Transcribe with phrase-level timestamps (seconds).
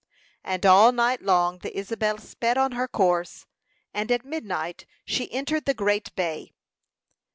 [0.43, 3.45] And all night long the Isabel sped on her course,
[3.93, 6.55] and at midnight she entered the great bay.